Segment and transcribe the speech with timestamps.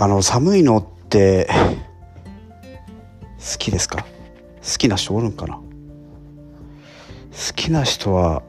[0.00, 1.48] あの寒いのって
[3.52, 4.06] 好きですか？
[4.62, 5.56] 好きな人おるんかな？
[5.56, 5.62] 好
[7.56, 8.44] きな人は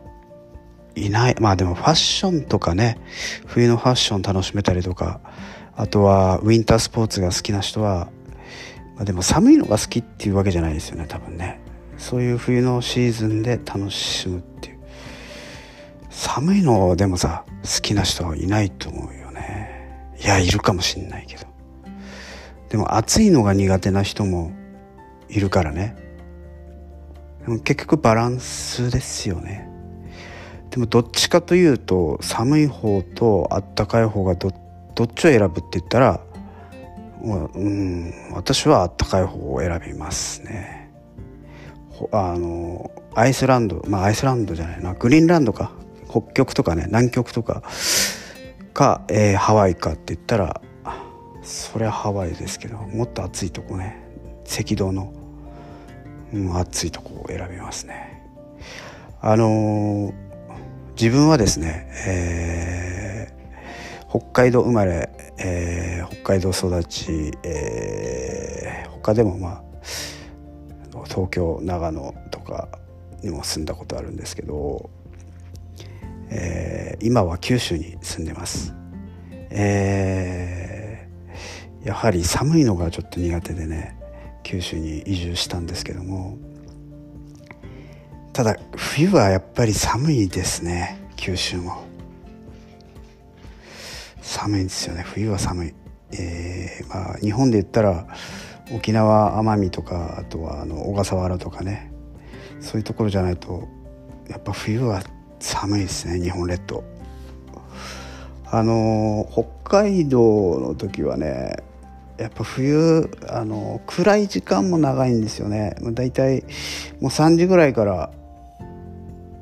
[0.96, 1.36] いない。
[1.40, 3.00] まあでもファッションとかね
[3.48, 5.22] 冬のファッション楽しめたりとか
[5.76, 8.12] あとはウィンタースポーツが好きな人は、
[8.96, 11.62] まあ、でも寒いのが好きっていうわけじゃないですよね多分ね。
[11.98, 14.80] そういう冬のシーズンで楽しむっていう。
[16.12, 19.29] 寒いのでもさ好きな人はいないと思うよ。
[20.22, 21.46] いやいるかもしんないけど。
[22.70, 24.52] でも暑いのが苦手な人も
[25.30, 25.96] いるからね。
[27.42, 29.68] でも結局バランスですよね。
[30.70, 34.52] でもどっちかというと寒い方とあったかい方がど
[34.96, 36.22] どっちを選ぶって言ったら
[37.24, 40.92] うん私はあったかい方を選びますね。
[42.12, 44.94] あのアイスランドまあアイスランドじゃないな。
[44.94, 45.72] グリーンランドか。
[46.10, 46.84] 北極とかね。
[46.88, 47.64] 南極とか。
[48.80, 50.62] か、えー、ハワイかって言ったら
[51.42, 54.02] そりゃハワイですけどもっと暑いとこね
[54.46, 55.14] 赤道の、
[56.34, 58.24] うん、暑いとこを選びますね。
[59.20, 60.14] あのー、
[60.94, 69.64] 自分はですね、えー、北海道生まれ、えー、北海道育ち、えー、他でもまあ
[71.04, 72.70] 東京長野とか
[73.24, 74.90] にも住んだことあるんですけど、
[76.30, 78.74] えー、今は九州に住んでます。
[79.50, 80.80] えー
[81.84, 83.98] やはり寒いのがちょっと苦手でね
[84.44, 86.38] 九州に移住したんですけども。
[88.34, 91.84] ただ冬はやっぱり寒いですね九州も。
[94.22, 95.74] 寒いですよね冬は寒い、
[96.12, 98.08] えー、まあ日本で言ったら
[98.72, 101.92] 沖縄奄美とかあとはあの小笠原とかね。
[102.62, 103.70] そういうところじゃないと
[104.28, 105.02] やっぱ冬は
[105.40, 106.84] 寒いですね日本列島。
[108.52, 111.58] あの北海道の時はね
[112.18, 115.76] やっぱ冬あの暗い時間も長いんですよね。
[115.82, 116.44] だいたい
[117.00, 118.12] もう3時ぐらいから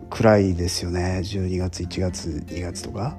[0.10, 1.22] 暗いですよね。
[1.24, 3.18] 12月1月2月とか。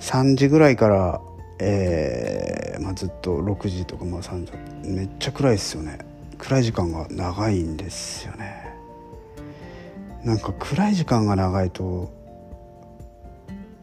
[0.00, 1.20] 3時ぐらいから、
[1.60, 4.52] えーまあ、ずっと6時とか、まあ、3時
[4.88, 5.98] めっちゃ暗いですよね。
[6.38, 8.67] 暗い時間が長いんですよね。
[10.28, 12.12] なんか暗い時間が長いと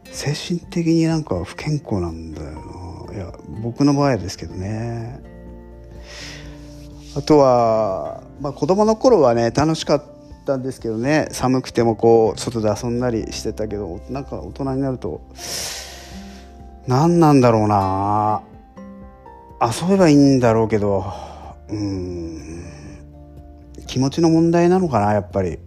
[0.04, 2.52] 精神的になんか不健康なんだよ
[3.08, 3.14] な。
[3.14, 5.20] いや僕の場合ですけどね。
[7.16, 10.04] あとは、まあ、子供の頃はね楽しかっ
[10.44, 11.26] たんですけどね。
[11.32, 15.22] 寒くてもこう外で遊んだりしてたけどなんか大人になると
[16.86, 18.42] 何なんだろうな。
[19.60, 21.12] 遊べばいいんだろうけど
[21.70, 22.66] うん。
[23.88, 25.58] 気持ちの問題なのかなやっぱり。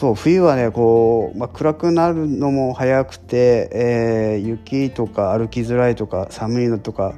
[0.00, 7.12] そう冬はねこう、まあ、暗くなるのも早くて、えー、雪とか歩きづらいとか寒いのとか、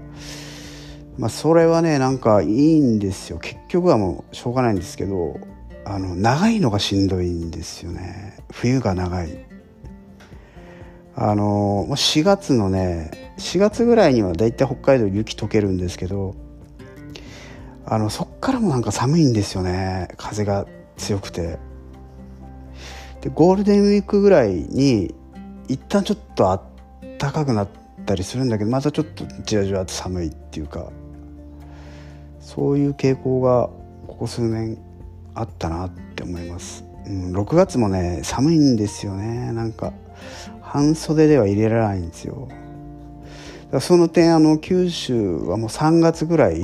[1.16, 3.38] まあ、それはねなんかいいんですよ。
[3.38, 5.38] 結局はもうしょうがないんですけど
[5.84, 8.36] あの長いのがしんどいんですよね。
[8.50, 9.46] 冬が長い。
[11.14, 16.34] あの4月のね4月ぐらいにはだいたい北海道雪解けるんですけど
[17.86, 20.08] あのそっからもなんか寒いんですよね。
[20.16, 20.66] 風が
[20.96, 21.60] 強くて。
[23.22, 25.14] でゴールデンウィークぐらいに
[25.68, 26.62] 一旦ちょっとあっ
[27.18, 27.68] たかくなっ
[28.04, 30.90] たりするんだけどまたちょっとじわじわと寒いっていうか
[32.40, 33.70] そういう傾向が
[34.08, 34.76] ここ数年
[35.34, 39.52] あったなって思います、うん、6月もね寒いんですよね。
[39.52, 39.92] なんか
[40.60, 42.48] 半袖では入れられないんですよ。
[43.70, 46.60] だその点あの九州はもう3月ぐらい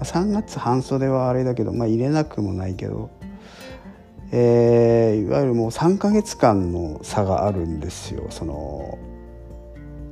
[0.00, 3.10] 3月半袖はあれだけどまあ入れなくもないけど
[4.30, 8.98] えー、いわゆるもう3ヶ月間の差があるんですよその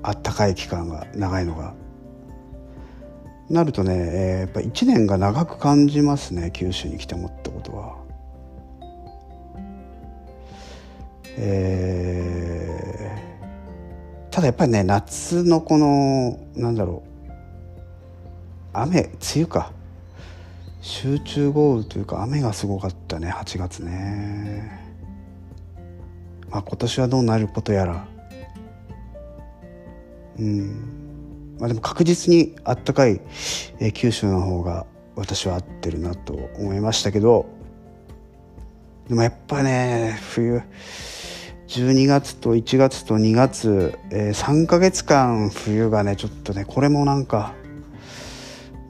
[0.03, 1.75] あったかい期間が長いのが。
[3.49, 7.97] なるとね、えー、やっぱ1年が長く感じますね九州に来て思ったことは。
[11.39, 17.17] えー、ただやっぱりね夏のこのなんだろう
[18.73, 19.73] 雨梅雨か
[20.87, 24.71] 集中豪雨というか雨がすごかったね8月ね。
[26.49, 28.07] まあ今年はどうなることやら。
[30.39, 31.57] うん。
[31.59, 33.21] まあでも確実にあったかい、
[33.81, 34.87] えー、九州の方が
[35.17, 37.47] 私は合ってるなと思いましたけど。
[39.09, 40.63] でもやっぱね冬
[41.67, 47.55] 12月と1月と2月、えー、3ヶ月間冬がねちょっとねこれもなんか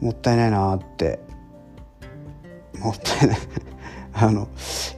[0.02, 1.25] もったいないなって
[2.80, 3.38] もったいない
[4.12, 4.46] あのや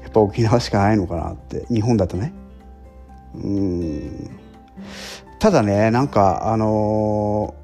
[0.08, 1.66] っぱ沖縄しかないのかなって。
[1.72, 2.32] 日本だとね。
[3.34, 4.30] うん。
[5.38, 7.54] ただねなんかあの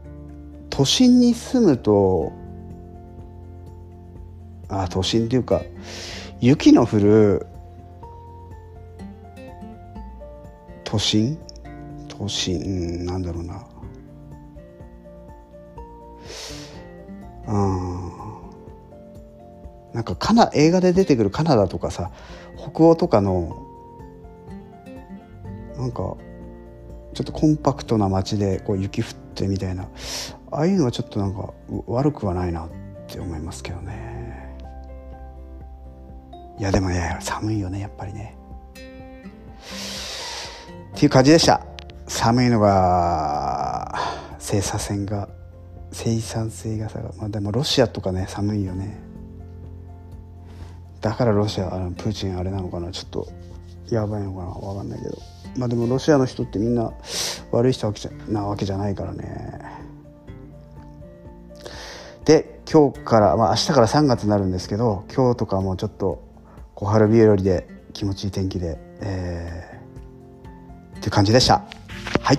[0.66, 2.32] ー、都心に住むと
[4.68, 5.62] あ都心っていうか
[6.40, 7.46] 雪の降る
[10.84, 11.38] 都心？
[12.08, 13.66] 都心なんだろうな。
[17.46, 18.23] うん
[19.94, 22.10] なんかカナ映画で出てくるカナダとかさ
[22.58, 23.64] 北欧とかの
[25.78, 26.16] なんか
[27.14, 29.88] ちょっとコンパクトな街でこう雪降ってみたいな
[30.50, 31.54] ああいうのはちょっとなんか
[31.86, 32.68] 悪くはないなっ
[33.06, 34.56] て思いますけどね。
[36.58, 38.36] いやでもね寒いよねやっぱりね。
[40.96, 41.64] っていう感じでした。
[42.06, 43.94] 寒いのが
[44.38, 45.28] 生産性が
[45.92, 49.03] 生産性が下がまあでもロシアとかね寒いよね。
[51.04, 53.28] だからロシアあのプーチンあれなのかなちょっと
[53.90, 55.18] やばいのかな分かんないけど。
[55.58, 56.92] まあでもロシアの人ってみんな
[57.52, 57.92] 悪い人
[58.28, 59.60] なわけじゃないからね。
[62.24, 66.26] で今日から、まあ、明日から3月になるんですけど今日とかもちょっと
[66.74, 71.62] 小春日和で気持ちいい天気で、えー、っていう感じでした。
[72.22, 72.38] はい。